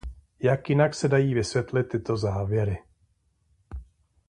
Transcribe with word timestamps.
Jak 0.39 0.69
jinak 0.69 0.95
se 0.95 1.07
dají 1.07 1.33
vysvětlit 1.33 1.83
tyto 1.83 2.17
závěry? 2.17 2.83